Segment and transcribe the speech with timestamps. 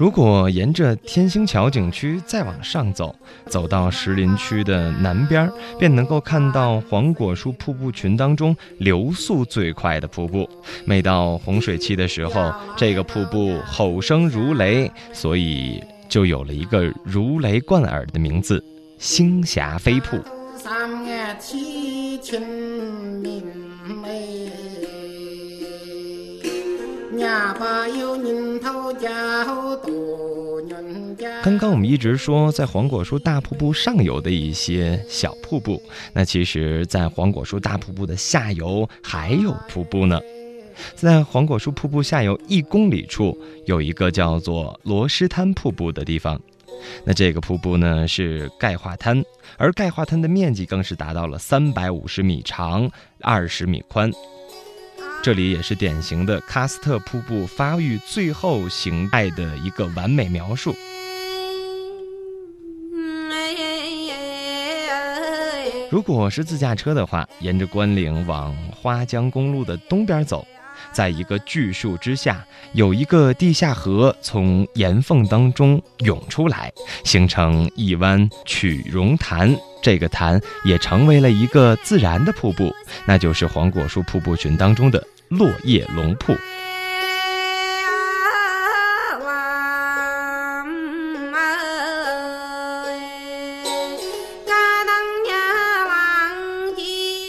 [0.00, 3.14] 如果沿着天星桥景区再往上走，
[3.44, 10.48] 走到石林区的南边，便能够看到黄果树瀑布群当中流速最快的瀑布。
[10.86, 15.78] 每到洪水期的时候，这个瀑布吼声如雷，所以
[16.08, 18.64] 就有了一个如雷贯耳的名字——
[18.96, 20.16] 星霞飞瀑。
[31.42, 35.82] 刚刚我们一直说在黄果树大瀑布上游的一些小瀑布，
[36.14, 40.18] 那其实，在黄果树大瀑布的下游还有瀑布呢。
[40.94, 46.40] 在黄果树瀑布下游一公里处，有一个叫做罗斯滩瀑布的地方。
[47.04, 49.22] 那这个瀑布呢是钙化滩，
[49.58, 54.10] 而钙化滩的面积更是达到了三百五十米长，二十米宽。
[55.22, 60.74] 这里也是典型的喀斯特瀑布发育最后形态的一个完美描述。
[65.90, 70.46] 如果是自驾车的话，沿着关岭往花江公路的东边走，
[70.92, 76.72] 在一个巨树之下，有一个地下河从岩缝当中涌出来，
[77.04, 79.54] 形成一湾曲溶潭。
[79.82, 82.70] 这个潭也成为了一个自然的瀑布，
[83.06, 86.34] 那就是黄果树瀑布群当中的落叶龙瀑。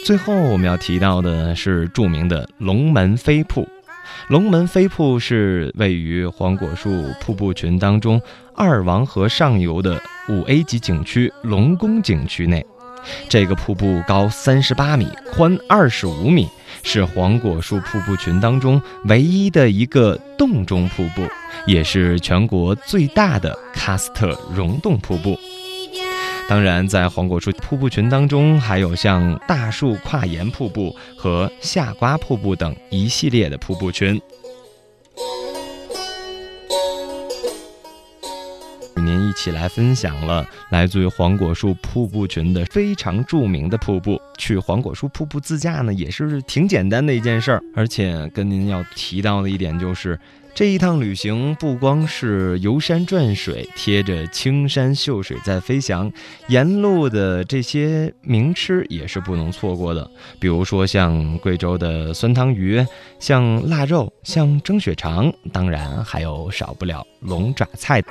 [0.04, 3.68] 最后我们要提到的是著名的龙门飞瀑。
[4.30, 8.20] 龙门飞瀑是位于黄果树瀑布群当中
[8.56, 12.66] 二王河上游的五 A 级景区龙宫景区内。
[13.30, 16.48] 这个瀑布高三十八米，宽二十五米，
[16.84, 21.22] 是黄果树瀑布群当中唯一的一个洞中瀑布，
[21.66, 25.38] 也是全国最大的喀斯特溶洞瀑布。
[26.52, 34.22] 当然，在黄果树瀑布群当中，还有像大树跨岩瀑布和夏瓜瀑布等一系列的瀑布群。
[38.98, 44.22] 与您一起来分享了来自于黄果树瀑布群的非常著名的瀑布。
[44.38, 47.64] 去黄果树瀑布自驾呢，也是挺简单的一件事儿。
[47.74, 50.20] 而且跟您要提到的一点就是。
[50.54, 56.12] 这一趟旅行不光是游山转水，贴着青山秀水在飞翔，
[56.50, 60.10] 沿路的这些名吃也是不能错过的。
[60.40, 62.86] 比如说像贵州的酸汤鱼，
[63.18, 68.02] 像腊肉，像蒸血肠，当然还有少不了龙爪菜。